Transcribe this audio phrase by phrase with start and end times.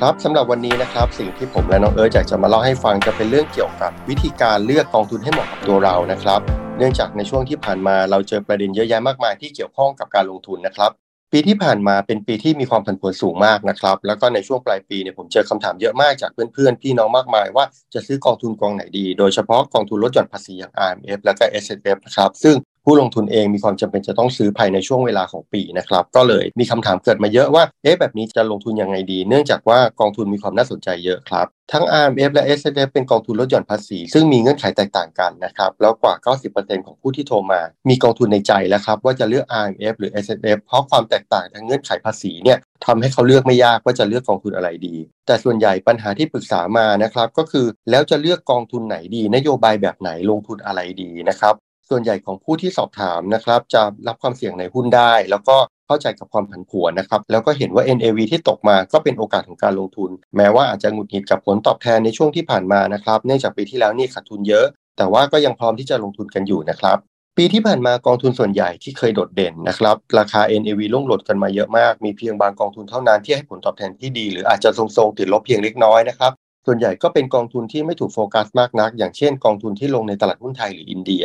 [0.00, 6.40] ครับสำหรับวันนี้นะครับสิ่งที่ผมและน้องเอิร์ธอยากจะมาเล่าให้ฟังจะเป็นเรื่องเกี่ยวกับวิธีการเลือกกองทุนให้เหมาะกับตัวเรานะครับ
[6.78, 10.90] เนื่องจากในช่วงที่ผ่านมาเราเจอประเด็นเยอะแยะมากมายที่เกี่ยวข้องกับการลงทุนนะครับ
[11.32, 17.64] ปีที่ผ่านมาเป็นปีที่มีความผันผวนสูงมากนะครับ แล้วก็ในช่วงปลายปีเนี่ยผมเจอคำถามเยอะมากจากเพื่อนๆพี่น้องมากมายว่า
[17.94, 36.34] จะซื้อกองทุนกองไหนดี โดยเฉพาะกองทุนลดหย่อนภาษีอย่าง RMF แล้วก็ S F นะครับซึ่ง ผู้ลงทุนเองมีความจำเป็นจะต้องซื้อภายในช่วงเวลาของปีนะครับก็เลยมีคำถามเกิดมาเยอะว่าเอ๊ะแบบนี้จะลงทุนยังไงดี เนื่องจากว่ากองทุนมีความน่าสนใจเยอะครับ ทั้ง RMF และ S F เป็นกองทุนลดหย่อนภาษี ซึ่งมีเงื่อนไขแตกต่างกันนะครับแล้วกว่า
[36.52, 40.26] 90%ของผู้ที่โทรมา มีกองทุนในใจแล้วครับว่าจะเลือก RMF หรือ S
[40.56, 44.96] F เพราะความแตกต่างทางเงื่อนไขภาษีเนี่ยทำให้เขาเลือกไม่ยากว่าจะเลือกกองทุนอะไรดี
[45.26, 51.54] แต่ส่วนใหญ่ปัญหาที่ปรึกษามานะครับก็คือแล้วจะเลือกกองทุนไหนดี นโยบายแบบไหนลงทุนอะไรดีนะครับ
[51.96, 66.98] ส่วนใหญ่ของผู้ที่สอบถามนะครับจะรับความเสี่ยงในหุ้นได้ แล้วก็เข้าใจกับความผันผวนนะครับ แล้วก็เห็นว่า NAV ที่ตกมาก็เป็นโอกาสของการลงทุน แม้ว่าอาจจะหงุดหงิดกับผลตอบแทนในช่วงที่ผ่านมานะครับ เนื่องจากปีที่แล้วนี่ขาดทุนเยอะ แต่ว่าก็ยังพร้อมที่จะลงทุนกันอยู่นะครับ
[67.36, 76.32] ปีที่ผ่านมากองทุนส่วนใหญ่ที่เคยโดดเด่นนะครับราคา NAV ล่วงหลดกันมาเยอะมาก มีเพียงบางกองทุนเท่านั้นที่ให้ผลตอบแทนที่ดี หรืออาจจะทรงๆติดลบเพียงเล็กน้อยนะครับ
[76.66, 81.24] ส่วนใหญ่ก็เป็นกองทุนที่ไม่ถูกโฟกัสมากนัก อย่างเช่นกองทุนที่ลงในตลาดหุ้นไทยหรืออินเดีย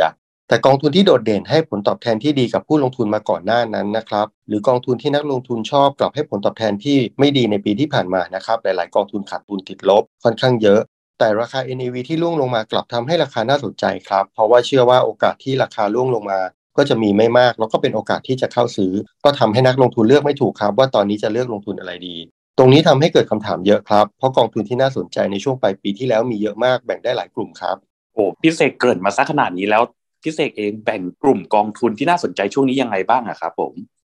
[0.49, 10.79] แต่กองทุนที่โดดเด่นให้ผลตอบแทนที่ดีกับผู้ลงทุนมาก่อนหน้านั้นนะครับ หรือกองทุนที่นักลงทุนชอบกลับให้ผลตอบแทนที่ไม่ดีในปีที่ผ่านมานะครับ หลาย ๆ กองทุนขาดทุนติดลบค่อนข้างเยอะ
[11.19, 16.39] แต่ราคา NAV ที่ล่วงลงมากลับทำให้ราคาน่าสนใจครับ เพราะว่าเชื่อว่าโอกาสที่ราคาล่วงลงมา
[16.77, 18.91] ก็จะมีไม่มาก แล้วก็เป็นโอกาสที่จะเข้าซื้อ
[19.25, 22.15] ก็ทำให้นักลงทุนเลือกไม่ถูกครับ ว่าตอนนี้จะเลือกลงทุนอะไรดี
[22.57, 27.77] ตรงนี้ทำให้เกิดคำถามเยอะครับ เพราะกองทุนที่น่าสนใจในช่วงปลายปีที่แล้วมีเยอะมากแบ่งได้หลายกลุ่มครับ
[28.13, 29.83] โอ้พี่เสกเกิดมาซะขนาดนี้แล้ว
[30.23, 33.73] พี่เสกเองแบ่งกลุ่มกองทุนที่น่าสนใจช่วงนี้ยังไงบ้างอะครับผม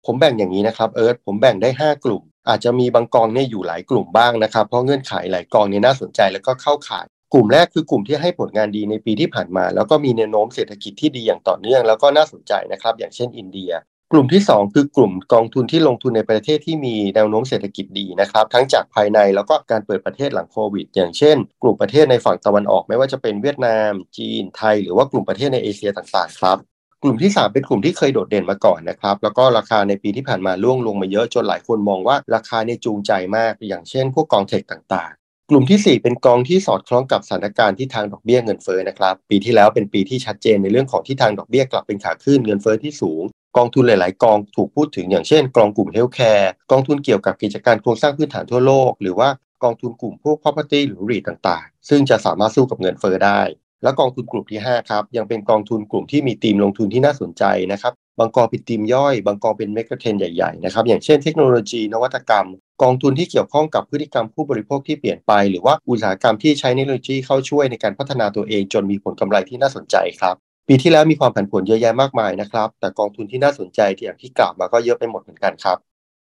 [0.06, 13.72] ผมแบ่งอย่างนี้นะครับเอิร์ธผมแบ่งได้ 5 กลุ่ม อาจจะมีบางกองเนี่ยอยู่หลายกลุ่มบ้างนะครับ เพราะเงื่อนไขหลายกองเนี่ยน่าสนใจแล้วก็เข้าขาย กลุ่มแรกคือกลุ่มที่ให้ผลงานดีในปีที่ผ่านมา แล้วก็มีแนวโน้มเศรษฐกิจที่ดีอย่างต่อเนื่องแล้วก็น่าสนใจนะครับอย่างเช่นอินเดีย
[14.12, 26.58] กลุ่มที่ 2 คือกลุ่มกองทุนที่ลงทุนในประเทศที่มีแนวโน้มเศรษฐกิจดีนะครับ ทั้งจากภายในแล้วก็การเปิดประเทศหลังโควิด อย่างเช่น กลุ่มประเทศในฝั่งตะวันออกไม่ว่าจะเป็นเวียดนาม จีน ไทย หรือว่ากลุ่มประเทศในเอเชียต่างๆครับ
[27.02, 43.22] กลุ่มที่ 3 เป็นกลุ่มที่เคยโดดเด่นมาก่อนนะครับ แล้วก็ราคาในปีที่ผ่านมาล่วงลงมาเยอะจนหลายคนมองว่าราคาเนี่ยจูงใจมาก อย่างเช่น พวกกองเทคต่างๆ กลุ่มที่ 4 เป็นกองที่สอดคล้องกับสถานการณ์ที่ทางดอกเบี้ยเงินเฟ้อนะครับ ปีที่แล้วเป็นปีที่ชัดเจนในเรื่องของที่ทางดอกเบี้ยกลับเป็นขาขึ้นเงินเฟ้อที่สูง
[43.56, 49.28] กองทุนหลาย ๆ กองถูกพูดถึงอย่างเช่น กองกลุ่ม healthcare กองทุนเกี่ยวกับกิจการโครงสร้างพื้นฐานทั่วโลก หรือว่า
[49.62, 53.40] กองทุนกลุ่มพวก property หรือ REIT ต่าง ๆ ซึ่งจะสามารถสู้กับเงินเฟ้อได้
[53.82, 62.46] และกองทุนกลุ่มที่ 5 ครับ ยังเป็นกองทุนกลุ่มที่มีธีมลงทุนที่น่าสนใจนะครับ บางกองเป็นธีมย่อย บางกองเป็น megatrend ใหญ่ ๆ นะครับ อย่างเช่นเทคโนโลยี นวัตกรรม
[62.82, 75.76] กองทุนที่เกี่ยวข้องกับพฤติกรรมผู้บริโภคที่เปลี่ยนไป หรือว่าอุตสาหกรรมที่ใช้เทคโนโลยีเข้าช่วยในการพัฒนาตัวเองจนมีผลกำไรที่น่าสนใจครับ ปีที่แล้วมีความผันผวนเยอะแยะมากมายนะครับ แต่กองทุนที่น่าสนใจที่อย่างที่กล่าวมาก็เยอะไปหมดเหมือนกันครับ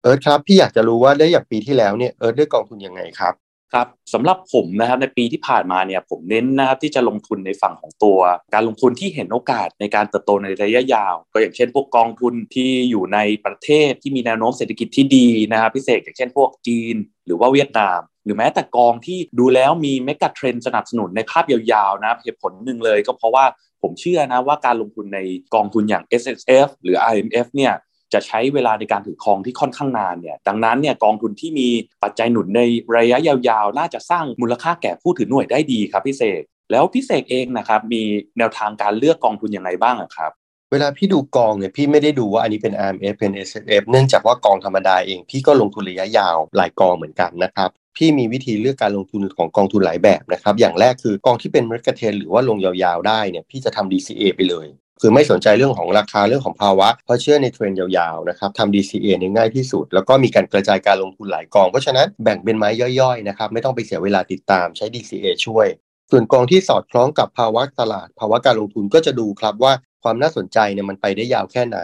[0.03, 3.33] เอิร์ธครับพี่อยากจะรู้ว่าได้อย่างปีที่แล้วเนี่ยเอิร์ธเลือกกองทุนยังไงครับ
[3.73, 8.19] ครับสำหรับผมนะครับในปีที่ผ่านมาเนี่ยผมเน้นนะครับที่จะลงทุนในฝั่งของตัว
[8.53, 23.45] การลงทุนที่เห็นโอกาสในการเติบโตในระยะยาว ก็อย่างเช่น พวกกองทุนที่อยู่ในประเทศที่มีแนวโน้มเศรษฐกิจที่ดีนะครับพิเศษอย่างเช่นพวกจีน หรือว่าเวียดนาม หรือแม้แต่กองที่ดูแล้วมีเมกะเทรนสนับสนุนในภาพยาวๆนะเหตุผลหนึ่งเลยก็เพราะว่า
[23.81, 25.19] ผมเชื่อนะว่าการลงทุนใน
[25.55, 27.73] กองทุนอย่าง S S F หรือ I M F เนี่ย
[28.13, 31.67] จะใช้เวลาในการถือครองที่ค่อนข้างนานเนี่ย ดังนั้นเนี่ยกองทุนที่มี
[32.03, 32.61] ปัจจัยหนุนใน
[32.97, 38.01] ระยะยาวๆ น่าจะสร้างมูลค่าแก่ผู้ถือหน่วยได้ดีครับพี่เสก แล้วพี่เสกเองนะครับมี
[38.37, 40.31] แนวทางการเลือกกองทุนยังไงบ้างครับ
[40.71, 54.67] เวลาพี่ดูกองเนี่ยพี่ไม่ได้ดูว่าอันนี้เป็น RMF เป็น SF เนื่องจากว่ากองธรรมดาเองพี่ก็ลงทุนระยะยาวหลายกองเหมือนกันนะครับ พี่มีวิธีเลือกการลงทุนของกองทุนหลายแบบนะครับ อย่างแรกคือกองที่เป็นเมกเทนหรือว่าลงยาวๆได้เนี่ยพี่จะทำ DCA ไปเลย
[55.01, 62.69] คือไม่สนใจเรื่องของราคาเรื่องของภาวะ เพราะเชื่อในเทรนยาวๆนะครับทำ DCA เนี่ยง่ายที่สุด แล้วก็มีการกระจายการลงทุนหลายกอง เพราะฉะนั้นแบ่งเป็นไม้
[62.99, 65.67] ย่อยๆนะครับไม่ต้องไปเสียเวลาติดตามใช้ DCA ช่วย
[66.11, 69.73] ส่วนกองที่สอดคล้องกับภาวะตลาด ภาวะการลงทุนก็จะดูครับว่า
[70.03, 71.79] ความน่าสนใจเนี่ยมันไปได้ยาวแค่ไหน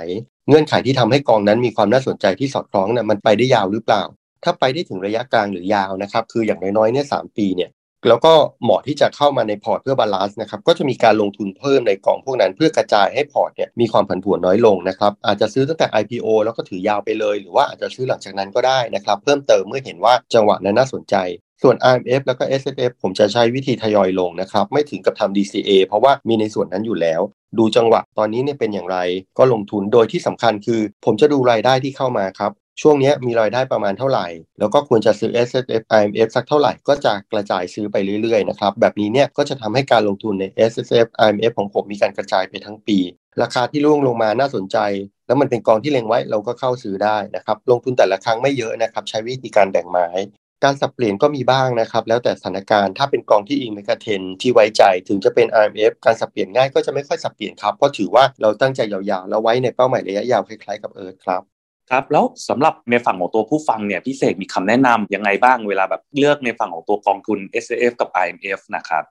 [0.47, 4.03] เงื่อนไขที่ทำให้กองนั้นมีความน่าสนใจที่สอดคล้องเนี่ยมันไปได้ยาวหรือเปล่า
[4.43, 7.71] ถ้าไปได้ถึงระยะกลางหรือยาวนะครับคืออย่างน้อยๆเนี่ยสปีเนี่ย
[8.07, 21.15] แล้วก็เหมาะที่จะเข้ามาในพอร์ตเพื่อ balance นะครับก็จะมีการลงทุนเพิ่มในกองพวกนั้น เพื่อกระจายให้พอร์ตเนี่ยมีความผันผวนน้อยลงนะครับอาจจะซื้อตั้งแต่ IPO แล้วก็ถือยาวไปเลย หรือว่าอาจจะซื้อหลังจากนั้นก็ได้นะครับเพิ่มเติมเมื่อเห็นว่าจังหวะนั้นน่าสนใจ
[21.61, 27.21] ส่วน RMF แล้วก็ SSF ผมจะใช้วิธีทยอยลงนะครับไม่ถึงกับทำ DCA เพราะว่ามีในส่วนนั้นอยู่แล้ว
[27.57, 28.97] ดูจังหวะตอนนี้เนี่ยเป็นอย่างไร
[29.37, 32.51] ก็ลงทุนโดยที่สำคัญคือ ผมจะดูรายได้ที่เข้ามาครับ
[32.81, 34.27] ช่วงนี้มีรายได้ประมาณเท่าไหร่
[34.59, 42.99] แล้วก็ควรจะซื้อ S S F I M F สักเท่าไหร่ก็จะกระจายซื้อไปเรื่อยๆนะครับแบบนี้เนี่ยก็จะทำให้การลงทุนใน S S F I M F ของผมมีการกระจายไปทั้งปี
[43.41, 44.77] ราคาที่ร่วงลงมาน่าสนใจ
[45.27, 50.09] แล้วมันเป็นกองที่เล็งไว้เราก็เข้าซื้อได้นะครับลงทุนแต่ละครั้งไม่เยอะนะครับใช้วิธีการแบ่งไม้
[50.63, 61.52] การสับเปลี่ยนก็มีบ้างนะครับแล้วแต่สถานการณ์ถ้าเป็นกองที่อิงเมกะเทนที่ไว้ใจถึงจะเป็น RMF การสับเปลี่ยนง่ายก็จะไม่ค่อยสับเปลี่ยนครับเพราะถือว่าเราตั้งใจยาวๆ แล้วไว้ในเป้าหมายระยะยาวคล้ายๆกับเอิร์ธครับ
[61.93, 69.03] ครับแล้วสำหรับในฝั่งของตัวผู้ฟังเนี่ยพี่เสกมีคำแนะนํำยังไงบ้างเวลาแบบเลือกในฝั่งของตัวกองทุน S F กับ I M F นะครับ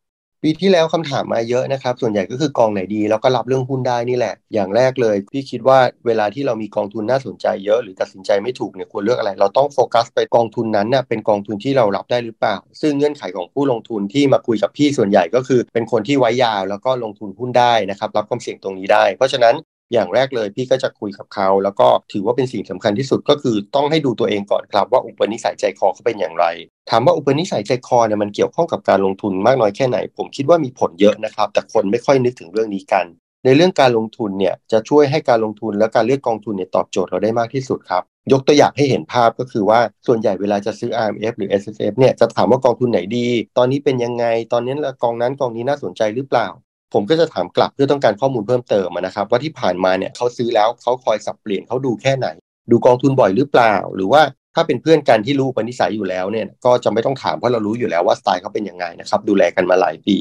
[0.42, 19.54] ปีที่แล้วคำถามมาเยอะนะครับ ส่วนใหญ่ก็คือกองไหนดี แล้วก็รับเรื่องหุ้นได้นี่แหละ อย่างแรกเลย พี่คิดว่าเวลาที่เรามีกองทุนน่าสนใจเยอะ หรือตัดสินใจไม่ถูกเนี่ยควรเลือกอะไร เราต้องโฟกัสไปกองทุนนั้นเน่ยเป็นกองทุนที่เรารับได้หรือเปล่า ซึ่งเงื่อนไขของผู้ลงทุนที่มาคุยกับพี่ส่วนใหญ่ก็คือ เป็นคนที่ไว้ยาวแล้วก็ลงทุนหุ้นได้นะครับรับความเสี่ยงตรงนี้ได้ เพราะฉะนั้น
[19.92, 26.44] อย่างแรกเลยพี่ก็จะคุยกับเขา แล้วก็ถือว่าเป็นสิ่งสำคัญที่สุดก็คือต้องให้ดูตัวเองก่อนครับว่าอุปนิสัยใจคอเขาเป็นอย่างไร
[26.90, 33.06] ถามว่าอุปนิสัยใจคอเนี่ยมันเกี่ยวข้องกับการลงทุนมากน้อยแค่ไหน ผมคิดว่ามีผลเยอะนะครับ แต่คนไม่ค่อยนึกถึงเรื่องนี้กัน
[33.44, 38.02] ในเรื่องการลงทุนเนี่ยจะช่วยให้การลงทุนและการเลือกกองทุนเนี่ยตอบโจทย์เราได้มากที่สุดครับ
[38.32, 43.28] ยกตัวอย่างให้เห็นภาพก็คือว่าส่วนใหญ่เวลาจะซื้อ RMF หรือ S F เนี่ยจะถามว่ากองทุนไหนดี
[43.58, 46.46] ตอนนี้เป็นยังไง ตอนนี้กองนั้นกองนี้น่าสนใจหรือเปล่า
[46.92, 52.28] ผมก็จะถามกลับเพื่อต้องการข้อมูลเพิ่มเติมนะครับ ว่าที่ผ่านมาเนี่ยเขาซื้อแล้วเขาคอยสับเปลี่ยนเขาดูแค่ไหน
[52.70, 54.22] ดูกองทุนบ่อยหรือเปล่า หรือว่า
[54.54, 60.18] ถ้าเป็นเพื่อนกันที่รู้ปณิสัยอยู่แล้วเนี่ยก็จะไม่ต้องถามเพราะเรารู้อยู่แล้วว่าสไตล์เขาเป็นยังไงนะครับดูแลกันมาหลายปี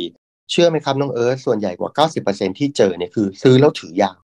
[0.51, 4.17] เชื่อไหมครับน้องเอิร์ธส่วนใหญ่กว่า 90%ที่เจอเนี่ยคือ ซื้อแล้วถือยาว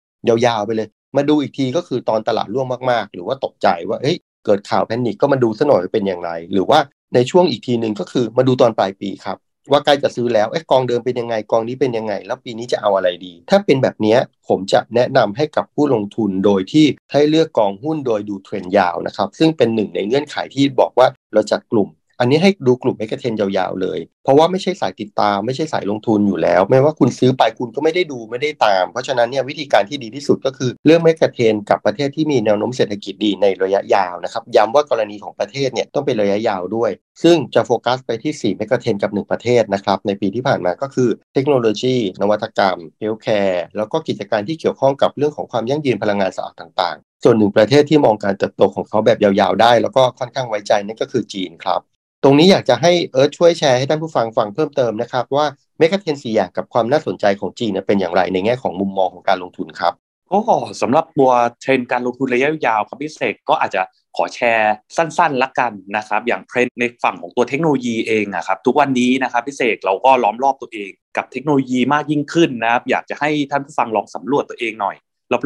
[0.47, 6.79] ยาวๆไปเลย มาดูอีกทีก็คือตอนตลาดร่วงมากๆ หรือว่าตกใจว่าเฮ้ยเกิดข่าวแพนิคก็มาดูซะหน่อยเป็นอย่างไร หรือว่า
[7.15, 9.37] ในช่วงอีกทีหนึ่งก็คือมาดูตอนปลายปีครับ
[9.71, 14.17] ว่าใกล้จะซื้อแล้วไอ้กองเดิมเป็นยังไงกองนี้เป็นยังไง แล้วปีนี้จะเอาอะไรดี ถ้าเป็นแบบนี้
[14.49, 21.89] ผมจะแนะนำให้กับผู้ลงทุนโดยที่ให้เลือกกองหุ้นโดยดูเทรนยาวนะครับ ซึ่งเป็นหนึ่งในเงื่อนไขที่บอกว่าเราจัดกลุ่ม
[22.21, 36.91] อันนี้ให้ดูกลุ่มเมกะเทนยาวๆเลย เพราะว่าไม่ใช่สายติดตาม ไม่ใช่สายลงทุนอยู่แล้ว ไม่ว่าคุณซื้อไปคุณก็ไม่ได้ดูไม่ได้ตาม เพราะฉะนั้นเนี่ยวิธีการที่ดีที่สุดก็คือเรื่องเมกะเทนกับประเทศที่มีแนวโน้มเศรษฐกิจดีในระยะยาวนะครับย้ำว่ากรณีของประเทศเนี่ยต้องเป็นระยะยาวด้วย
[37.23, 51.81] ซึ่งจะโฟกัสไปที่4 megatrend กับ 1 ประเทศนะครับในปีที่ผ่านมาก็คือเทคโนโลยี นวัตกรรม healthcare แล้วก็กิจการที่เกี่ยวข้องกับเรื่องของความยั่งยืนพลังงานสะอาดต่างๆ ส่วนหนึ่งประเทศที่มองการเติบโตของเขาแบบยาวๆ ได้ แล้วก็ค่อนข้างไว้ใจนั่นก็คือจีนครับ
[52.27, 55.47] ตรงนี้อยากจะให้เอิร์ธช่วยแชร์ให้ท่านผู้ฟังฟังเพิ่มเติมนะครับว่า
[55.79, 59.93] megatrend สี่อย่างกับความน่าสนใจของจีนเป็นอย่างไรในแง่ของมุมมองของการลงทุนครับ
[60.33, 60.41] ก็
[60.81, 61.31] สำหรับตัว
[61.61, 63.83] เทรนด์การลงทุนระยะยาวครับพี่เสกก็อาจจะ
[64.17, 74.97] ขอแชร์สั้นๆละกันนะครับ อย่างเทรนด์ในฝั่งของตัวเทคโนโลยีเองอะครับทุกวันนี้นะครับพี่เสกเราก็ล้อมรอบตัวเองกับเทคโนโลยีมากยิ่งขึ้นนะครับ อยากจะให้ท่านผู้ฟังลองสำรวจตัวเองหน่อย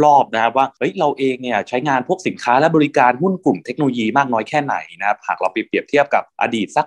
[0.04, 6.86] รอบๆนะครับว่าเฮ้ยเราเองเนี่ยใช้งานพวกสินค้าและบริการหุ้นกลุ่มเทคโนโลยีมากน้อยแค่ไหนนะครับหากเราเปรียบเทียบกับอดีตสัก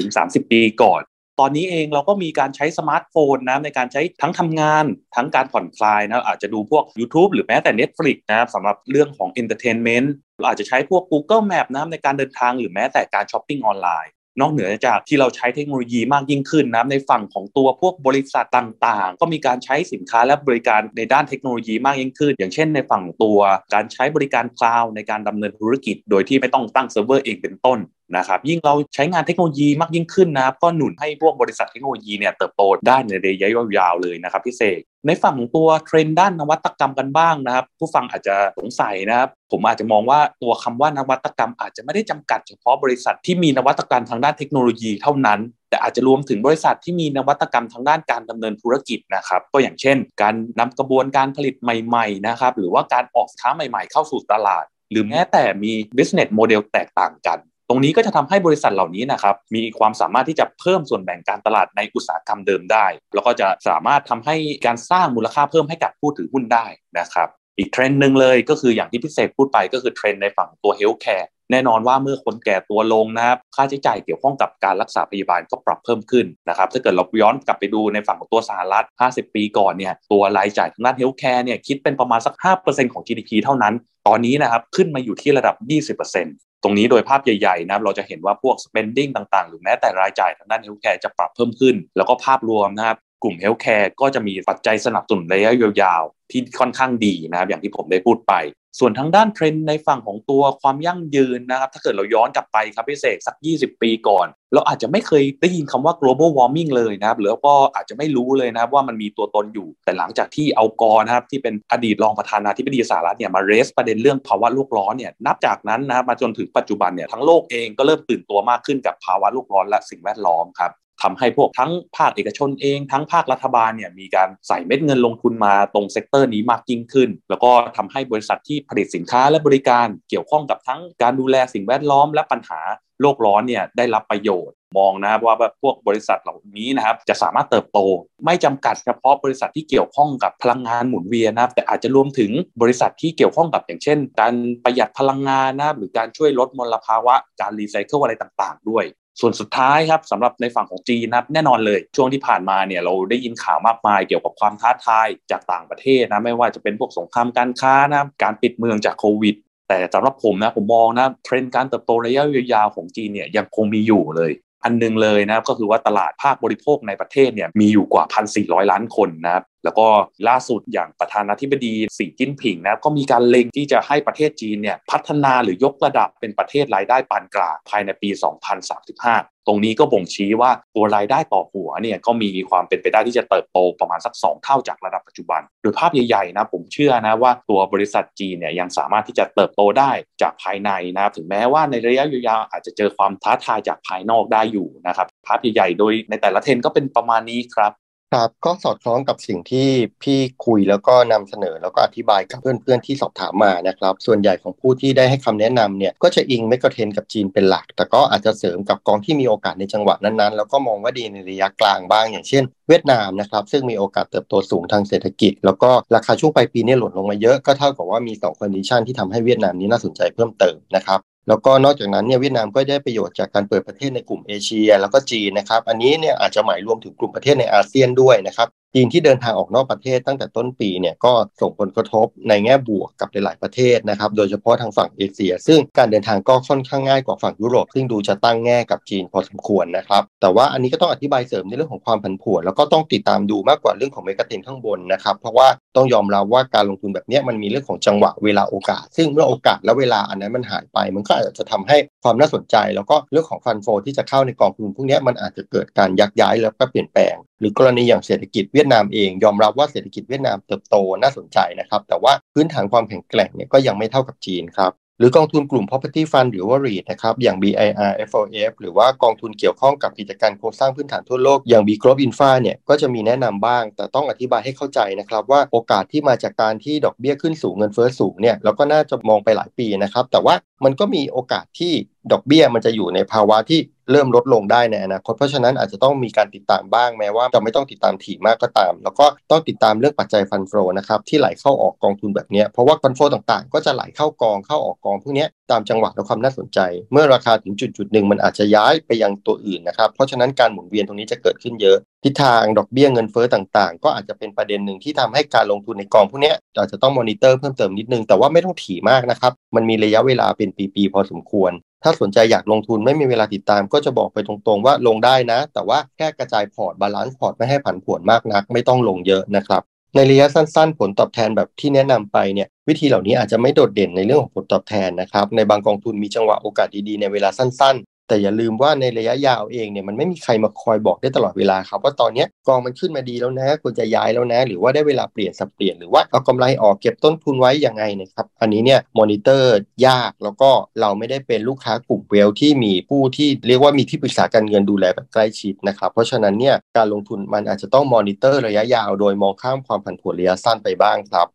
[0.00, 1.02] 20-30 ปีก่อน
[1.40, 4.84] ตอนนี้เองเราก็มีการใช้สมาร์ทโฟนนะในการใช้ทั้งทำงาน
[5.16, 23.38] ทั้งการผ่อนคลายนะอาจจะดูพวก YouTube หรือแม้แต่ Netflix นะครับสำหรับเรื่องของ Entertainment เราอาจจะใช้พวก Google Map นะในการเดินทางหรือแม้แต่การช้อปปิ้งออนไลน์ นอกเหนือจากที่เราใช้เทคโนโลยีมากยิ่งขึ้นนะในฝั่งของตัวพวกบริษัทต่างๆ ก็มีการใช้สินค้าและบริการในด้านเทคโนโลยีมากยิ่งขึ้น อย่างเช่นในฝั่งตัว
[23.74, 27.78] การใช้บริการ cloud ในการดำเนินธุรกิจ โดยที่ไม่ต้องตั้งเซิร์ฟเวอร์เองเป็นต้น
[28.16, 45.40] นะครับยิ่งเราใช้งานเทคโนโลยีมากยิ่งขึ้นนะครับก็หนุนให้พวกบริษัทเทคโนโลยีเนี่ยเติบโตได้ในระยะยาวๆเลยนะครับพี่เสกในฝั่งของตัวเทรนด์ด้านนวัตกรรมกันบ้างนะครับ ผู้ฟังอาจจะสงสัยนะครับ ผมอาจจะมองว่าตัวคำว่านวัตกรรมอาจจะไม่ได้จำกัดเฉพาะบริษัทที่มีนวัตกรรมทางด้านเทคโนโลยีเท่านั้น
[45.70, 57.38] แต่อาจจะรวมถึงบริษัทที่มีนวัตกรรมทางด้านการดำเนินธุรกิจนะครับ ก็อย่างเช่น การนำกระบวนการผลิตใหม่ๆนะครับหรือว่าการออกสินค้าใหม่ ๆ เข้าสู่ตลาด หรือแม้แต่มี business model แตกต่างกัน
[57.68, 66.66] ตรงนี้ก็จะทำให้บริษัทเหล่านี้นะครับมีความสามารถที่จะเพิ่มส่วนแบ่งการตลาดในอุตสาหกรรมเดิมได้ แล้วก็จะสามารถทำให้การสร้างมูลค่าเพิ่มให้กับผู้ถือหุ้นได้
[66.98, 67.28] นะครับ
[67.58, 83.74] อีกเทรนด์หนึ่งเลยก็คืออย่างที่พี่เสกพูดไปก็คือเทรนด์ในฝั่งตัว healthcare แน่นอนว่าเมื่อคนแก่ตัวลงนะครับค่าใช้จ่ายเกี่ยวข้องกับการรักษาพยาบาลก็ปรับเพิ่มขึ้นนะครับถ้าเกิดเราย้อนกลับไปดูในฝั่งของตัวสหรัฐ 50 ปีก่อนเนี่ยตัวรายจ่ายทางด้าน healthcare เนี่ยคิดเป็นประมาณสัก 5%ของ GDP เท่านั้น
[84.08, 85.56] ตอนนี้นะครับขึ้นมาอยู่ที่ระดับ
[85.98, 96.02] 20%ตรงนี้โดยภาพใหญ่ๆนะเราจะเห็นว่าพวก spending ต่างๆ หรือแม้แต่รายจ่ายทางด้าน healthcare จะปรับเพิ่มขึ้น แล้วก็ภาพรวมนะครับกลุ่ม healthcare ก็จะมีปัจจัยสนับสนุนระยะยาว
[96.32, 98.34] ที่ค่อนข้างดีนะครับ อย่างที่ผมได้พูดไป
[98.78, 125.86] ส่วนทางด้านเทรนด์ในฝั่งของตัวความยั่งยืนนะครับ ถ้าเกิดเราย้อนกลับไปครับพี่เสกสัก 20 ปีก่อน เราอาจจะไม่เคยได้ยินคำว่า global warming เลยนะครับ หรือก็อาจจะไม่รู้เลยนะครับว่ามันมีตัวตนอยู่ แต่หลังจากที่อัล กอร์นะครับที่เป็นอดีตรองประธานาธิบดีสหรัฐเนี่ยมา raise ประเด็นเรื่องภาวะโลกร้อนเนี่ยนับจากนั้นนะครับมาจนถึงปัจจุบันเนี่ยทั้งโลกเองก็เริ่มตื่นตัวมากขึ้นกับภาวะโลกร้อนและสิ่งแวดล้อมครับ ทำให้พวกทั้งภาคเอกชนเอง ทั้งภาครัฐบาลเนี่ยมีการใส่เม็ดเงินลงทุนมาตรง
[125.92, 132.60] sector นี้มากยิ่งขึ้น แล้วก็ทำให้บริษัทที่ผลิตสินค้าและบริการเกี่ยวข้องกับทั้งการดูแลสิ่งแวดล้อมและปัญหา
[133.00, 137.78] โลกร้อนเนี่ยได้รับประโยชน์มองนะครับว่าพวกบริษัทเหล่านี้นะครับจะสามารถเติบโต
[138.24, 142.30] ไม่จำกัดเฉพาะบริษัทที่เกี่ยวข้องกับพลังงานหมุนเวียนนะครับแต่อาจจะรวมถึง
[142.62, 148.84] บริษัทที่เกี่ยวข้องกับอย่างเช่น การประหยัดพลังงานนะหรือการช่วยลดมลภาวะการรีไซเคิลอะไรต่าง ๆ ด้วย
[149.20, 159.34] ส่วนสุดท้ายครับสำหรับในฝั่งของจีนนะแน่นอนเลย ช่วงที่ผ่านมาเนี่ยเราได้ยินข่าวมากมายเกี่ยวกับความท้าทายจากต่างประเทศนะไม่ว่าจะเป็นพวกสงครามการค้านะการปิดเมืองจากโควิด
[159.68, 164.32] แต่สำหรับผมนะผมมองนะเทรนด์การเติบโตระยะยาวของจีนเนี่ยยังคงมีอยู่เลย
[164.64, 168.04] อันนึงเลยนะก็คือว่าตลาดภาคบริโภคในประเทศเนี่ยมีอยู่กว่า
[168.36, 169.86] 1,400 ล้านคนนะครับ แล้วก็
[170.28, 189.90] ล่าสุดอย่างประธานาธิบดีสีจิ้นผิงนะก็มีการเล็งที่จะให้ประเทศจีนเนี่ยพัฒนาหรือยกระดับเป็นประเทศรายได้ปานกลางภายในปี 2035 ตรงนี้ก็บ่งชี้ว่าตัวรายได้ต่อหัวเนี่ยก็มีความเป็นไปได้ที่จะเติบโตประมาณสัก 2 เท่าจากระดับปัจจุบัน โดยภาพใหญ่ๆนะผมเชื่อนะว่าตัวบริษัทจีนเนี่ยยังสามารถที่จะเติบโตได้
[190.22, 197.72] จากภายในนะถึงแม้ว่าในระยะยาวอาจจะเจอความท้าทายจากภายนอกได้อยู่นะครับภาพใหญ่ๆโดยในแต่ละเทรนด์ก็เป็นประมาณนี้ครับ
[198.12, 199.68] ครับก็สอดคล้องกับสิ่งที่
[200.02, 237.66] พี่คุยแล้วก็นำเสนอแล้วก็อธิบายกับเพื่อนๆที่สอบถามมานะครับ ส่วนใหญ่ของผู้ที่ได้ให้คำแนะนำเนี่ยก็จะอิง megatrend กับจีนเป็นหลัก แต่ก็อาจจะเสริมกับกองที่มีโอกาสในจังหวะนั้นๆ แล้วก็มองว่าดีในระยะกลางบ้าง อย่างเช่น เวียดนามนะครับซึ่งมีโอกาสเติบโตสูงทางเศรษฐกิจ แล้วก็ราคาช่วงปลายปีนี้หล่นลงมาเยอะก็เท่ากับว่ามี2 condition ที่ทำให้เวียดนามนี้น่าสนใจเพิ่มเติมนะครับ แล้วก็นอกจากนั้นเนี่ยเวียดนามก็ได้ประโยชน์จากการเปิดประเทศในกลุ่มเอเชีย แล้วก็จีนนะครับ อันนี้เนี่ยอาจจะหมายรวมถึงกลุ่มประเทศในอาเซียนด้วยนะครับ จีนที่เดินทางออกนอกประเทศตั้งแต่ต้นปีเนี่ยก็ส่งผลกระทบในแง่บวกกับหลายๆประเทศนะครับโดยเฉพาะทางฝั่งเอเชีย ซึ่งการเดินทางก็ค่อนข้างง่ายกว่าฝั่งยุโรป
[237.74, 271.62] ซึ่งดูจะตั้งแง่กับจีนพอสมควรนะครับแต่ว่าอันนี้ก็ต้องอธิบายเสริมในเรื่องของความผันผวน แล้วก็ต้องติดตามดูมากกว่าเรื่องของเมกะเทนข้างบนนะครับเพราะว่าต้องยอมรับว่าการลงทุนแบบนี้มันมีเรื่องของจังหวะเวลาโอกาส ซึ่งเมื่อโอกาสและเวลาอันนั้นมันหายไป มันก็อาจจะทำให้ความน่าสนใจ แล้วก็เรื่องของฟันโฟที่จะเข้าในกองทุนพวกนี้มันอาจจะเกิดการยักย้ายแล้วก็เปลี่ยนแปลง หรือกรณีอย่างเศรษฐกิจเวีียดนามเองยอมรับว่าเศรษฐกิจเวียดนามเติบโตน่าสนใจนะครับ แต่ว่าพื้นฐานความแข็งแกร่งเนี่ยก็ยังไม่เท่ากับจีนครับหรือกองทุนกลุ่ม property fund หรือว่า REIT นะครับอย่าง BIR FOF หรือว่ากองทุนเกี่ยวข้องกับกิจการโครงสร้างพื้นฐานทั่วโลกอย่าง
[271.66, 281.72] B Global Infra เนี่ยก็จะมีแนะนำบ้าง แต่ต้องอธิบายให้เข้าใจนะครับว่าโอกาสที่มาจากการที่ดอกเบี้ยขึ้นสูงเงินเฟ้อสูงเนี่ยเราก็น่าจะมองไปหลายปีนะครับแต่ว่ามันก็มีโอกาสที่
[282.12, 283.60] ดอกเบี้ยมันจะอยู่ในภาวะที่
[283.92, 296.58] เริ่มลดลงได้ในอนาคตเพราะฉะนั้นอาจจะต้องมีการติดตามบ้างแม้ว่าจะไม่ต้องติดตามถี่มากก็ตาม แล้วก็ต้องติดตามเรื่องปัจจัยฟันโฟนะครับที่ไหลเข้าออกกองทุนแบบนี้เพราะว่าฟันโฟต่างๆ ก็จะไหลเข้ากองเข้าออกกองพวกนี้ตามจังหวะและความน่าสนใจ
[296.92, 311.52] เมื่อราคาถึงจุดจุดหนึ่งมันอาจจะย้ายไปยังตัวอื่นนะครับเพราะฉะนั้นการหมุนเวียนตรงนี้จะเกิดขึ้นเยอะ ทิศทางดอกเบี้ยเงินเฟ้อต่างๆ ก็อาจจะเป็นประเด็นหนึ่งที่ทำให้การลงทุนในกองพวกนี้อาจจะต้องมอนิเตอร์เพิ่มเติมนิดนึงแต่ว่าไม่ต้องถี่มากนะครับมันมีระยะเวลาเป็นปีๆพอสมควร
[311.82, 319.62] ถ้าสนใจอยากลงทุนไม่มีเวลาติดตาม ก็จะบอกไปตรงๆว่าลงได้นะ แต่ว่าแค่กระจายพอร์ต balance พอร์ตไม่ให้ผันผวนมากนัก ไม่ต้องลงเยอะนะครับ
[319.94, 327.76] ในระยะสั้นๆ ผลตอบแทนแบบที่แนะนำไปเนี่ยวิธีเหล่านี้อาจจะไม่โดดเด่นในเรื่องของผลตอบแทนนะครับในบางกองทุนมีจังหวะโอกาสดีๆในเวลาสั้น
[328.08, 339.56] แต่อย่าลืมว่าในระยะยาวเองเนี่ยมันไม่มีใครมาคอยบอกได้ตลอดเวลาครับว่าตอนนี้กองมันขึ้นมาดีแล้วนะควรจะย้ายแล้วนะ หรือว่าได้เวลาเปลี่ยนสับเปลี่ยนหรือว่าเอากำไรออกเก็บต้นทุนไว้ยังไงนะครับอันนี้เนี่ยมอนิเตอร์
[339.86, 351.26] ยากแล้วก็เราไม่ได้เป็นลูกค้ากลุ่มเวลที่มีผู้ที่เรียกว่ามีที่ปรึกษาการเงินดูแลแบบใกล้ชิดนะครับเพราะฉะนั้นเนี่ยการลงทุนมันอาจจะต้องมอนิเตอร์ระยะยาว โดยมองข้ามความผันผวนระยะสั้นไปบ้างครับ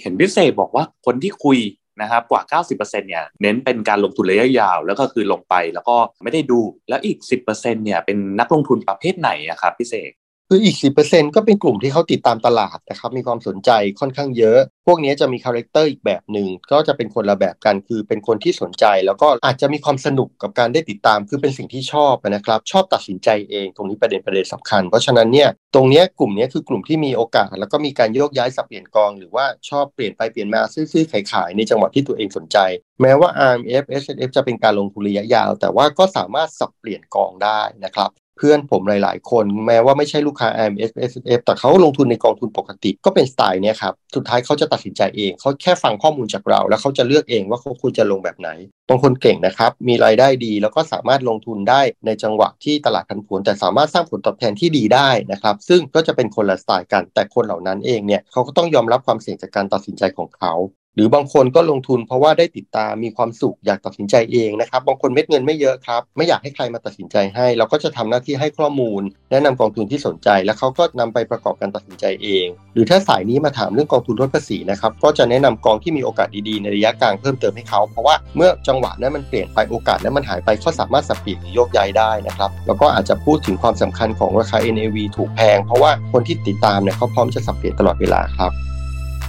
[0.00, 1.58] เห็นพิเศษบอกว่าคนที่คุย
[2.02, 10.12] นะครับกว่า 90%เนี่ยเน้นเป็นการลงทุนระยะยาว แล้วก็คือลงไปแล้วก็ไม่ได้ดูแล้วอีก 10%เนี่ยเป็นนักลงทุนประเภทไหนอะครับพี่เสก
[10.50, 10.76] คืออีก
[11.06, 32.58] 10%ก็เป็นกลุ่มที่เขาติดตามตลาดนะครับ มีความสนใจค่อนข้างเยอะ พวกนี้จะมี character อีกแบบหนึ่ง ก็จะเป็นคนละแบบกัน คือเป็นคนที่สนใจ แล้วก็อาจจะมีความสนุกกับการได้ติดตาม คือเป็นสิ่งที่ชอบนะครับ ชอบตัดสินใจเอง ตรงนี้ประเด็นประเด็นสำคัญ เพราะฉะนั้นเนี่ย ตรงนี้กลุ่มนี้คือกลุ่มที่มีโอกาส แล้วก็มีการโยกย้ายสับเปลี่ยนกอง หรือว่าชอบเปลี่ยนไปเปลี่ยนมาซื้อๆขายๆในจังหวะที่ตัวเองสนใจ
[33.02, 48.48] แม้ว่า RMF SSF จะเป็นการลงทุนระยะยาว แต่ว่าก็สามารถสับเปลี่ยนกองได้นะครับ เพื่อนผมหลาย ๆ คนแม้ว่าไม่ใช่ลูกค้า RMF SSF แต่เขาลงทุนในกองทุนปกติก็เป็นสไตล์เนี้ยครับ สุดท้ายเขาจะตัดสินใจเองเขาแค่ฟังข้อมูลจากเรา แล้วเขาจะเลือกเองว่าเขาควรจะลงแบบไหน
[48.88, 60.52] บางคนเก่งนะครับ มีรายได้ดี แล้วก็สามารถลงทุนได้ในจังหวะที่ตลาดผันผวนแต่สามารถสร้างผลตอบแทนที่ดีได้นะครับ ซึ่งก็จะเป็นคนละสไตล์กันแต่คนเหล่านั้นเองเนี่ยเขาก็ต้องยอมรับความเสี่ยงจากการตัดสินใจของเขา
[60.96, 88.52] หรือบางคนก็ลงทุนเพราะว่าได้ติดตามมีความสุขอยากตัดสินใจเองนะครับ บางคนเม็ดเงินไม่เยอะครับ ไม่อยากให้ใครมาตัดสินใจให้ เราก็จะทำหน้าที่ให้ข้อมูล แนะนำกองทุนที่สนใจ แล้วเขาก็นำไปประกอบการตัดสินใจเอง หรือถ้าสายนี้มาถามเรื่องกองทุนลดภาษีนะครับก็จะแนะนำกองที่มีโอกาสดีๆในระยะกลางเพิ่มเติมให้เขาเพราะว่าเมื่อจังหวะนั้นมันเปลี่ยนไปโอกาสนั้นมันหายไปเขาสามารถสับเปลี่ยนหรือโยกย้ายได้นะครับแล้วก็อาจจะพูดถึงความสำคัญของราคา NAV ถูกแพง เพราะว่าคนที่ติดตามเนี่ยเขาพร้อมจะสับเปลี่ยนตลอดเวลาครับ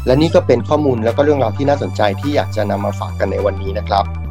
[0.07, 4.26] และนี่ก็เป็นข้อมูลแล้วก็เรื่องราวที่น่าสนใจที่อยากจะนำมาฝากกันในวันนี้นะครับ